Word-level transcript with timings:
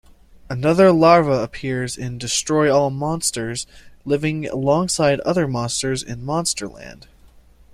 Another 0.49 0.91
larva 0.91 1.43
appears 1.43 1.95
in 1.95 2.17
"Destroy 2.17 2.73
All 2.73 2.89
Monsters", 2.89 3.67
living 4.03 4.47
alongside 4.47 5.19
other 5.19 5.47
monsters 5.47 6.01
in 6.01 6.25
Monsterland. 6.25 7.03